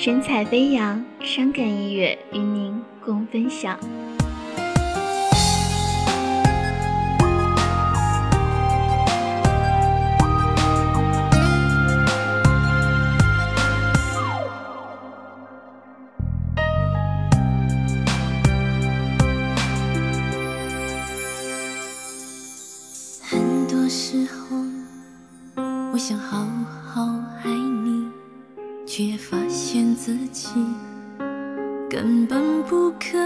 [0.00, 3.76] 神采飞扬，伤感音乐与您共分享。
[23.20, 24.56] 很多时候，
[25.92, 26.47] 我想好，
[28.90, 30.48] 却发现自己
[31.90, 33.18] 根本不可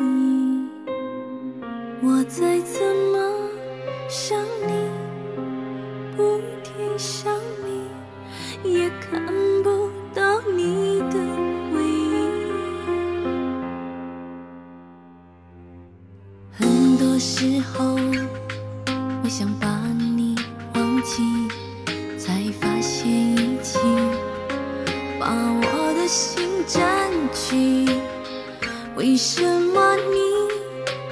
[0.00, 0.64] 以。
[2.00, 2.80] 我再怎
[3.12, 3.18] 么
[4.08, 4.72] 想你，
[6.16, 7.34] 不停想
[8.62, 9.20] 你，也看
[9.64, 11.18] 不到你的
[11.72, 12.16] 回应。
[16.52, 17.98] 很多时候。
[19.24, 19.66] 我想把
[20.16, 20.36] 你
[20.74, 21.47] 忘记，
[29.18, 30.20] 为什么你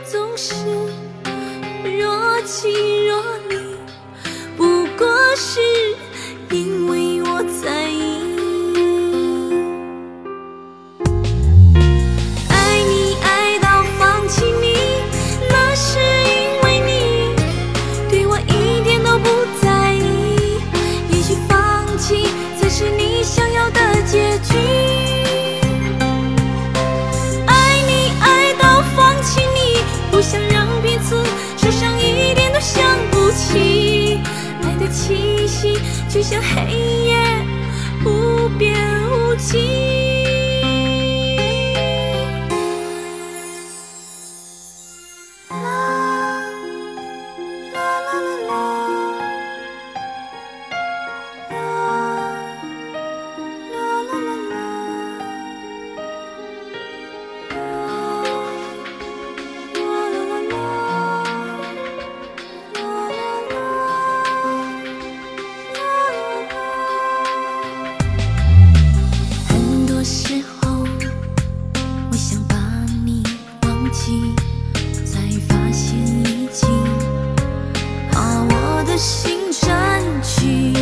[0.04, 0.54] 总是
[1.82, 3.56] 若即若离？
[4.56, 5.60] 不过是
[36.16, 36.72] 就像黑
[37.04, 37.14] 夜，
[38.06, 38.74] 无边
[39.10, 39.75] 无际。
[75.04, 76.68] 才发现已经
[78.12, 80.72] 把我的心占据。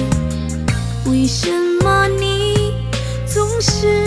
[1.07, 1.51] 为什
[1.83, 2.75] 么你
[3.27, 4.04] 总是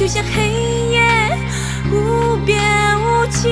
[0.00, 0.48] 就像黑
[0.92, 0.98] 夜，
[1.92, 2.58] 无边
[3.02, 3.50] 无际。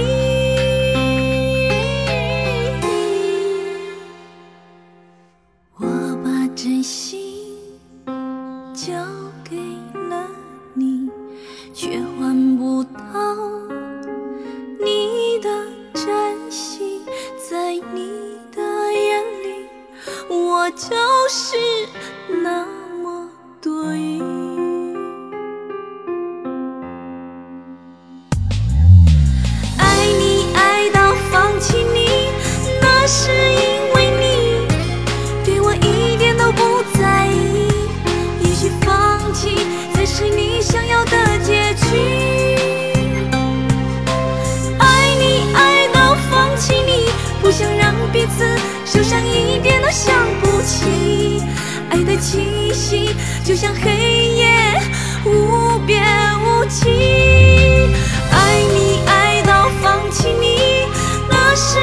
[5.77, 5.85] 我
[6.25, 7.21] 把真心
[8.73, 8.95] 交
[9.45, 9.59] 给
[10.09, 10.27] 了
[10.73, 11.11] 你，
[11.75, 13.37] 却换不到
[14.83, 15.51] 你的
[15.93, 17.03] 真心。
[17.51, 18.63] 在你的
[18.95, 19.69] 眼里，
[20.31, 20.97] 我就
[21.29, 21.59] 是
[22.43, 22.65] 那
[33.39, 34.67] 是因为你
[35.45, 37.69] 对我一点都不在意。
[38.43, 39.55] 也许放弃
[39.95, 41.87] 才是你想要的结局。
[44.79, 47.09] 爱你爱到放弃你，
[47.41, 48.45] 不想让彼此
[48.85, 51.41] 受伤一点都想不起。
[51.91, 53.91] 爱的气息就像黑
[54.35, 54.83] 夜，
[55.25, 56.03] 无边
[56.41, 56.91] 无际。
[58.33, 60.87] 爱你爱到放弃你，
[61.31, 61.79] 那是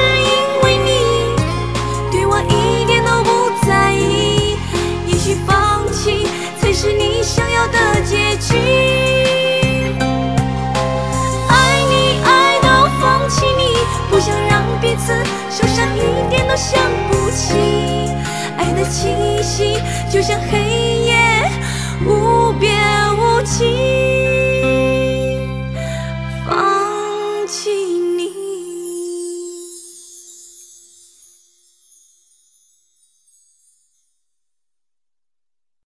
[18.88, 19.76] 清晰。
[20.10, 20.65] 就像黑